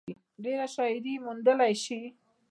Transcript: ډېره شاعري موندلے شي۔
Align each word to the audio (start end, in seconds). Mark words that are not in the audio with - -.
ډېره 0.43 0.67
شاعري 0.73 1.13
موندلے 1.25 1.71
شي۔ 1.83 2.01